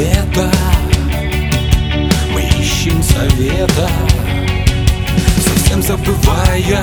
[0.00, 0.50] света
[2.32, 3.90] Мы ищем совета
[5.44, 6.82] Совсем забывая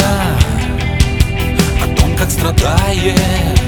[1.82, 3.67] О том, как страдает.